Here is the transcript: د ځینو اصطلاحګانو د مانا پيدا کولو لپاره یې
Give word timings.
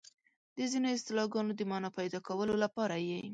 د 0.55 0.57
ځینو 0.71 0.87
اصطلاحګانو 0.95 1.51
د 1.55 1.61
مانا 1.71 1.89
پيدا 1.97 2.19
کولو 2.27 2.55
لپاره 2.63 2.95
یې 3.09 3.21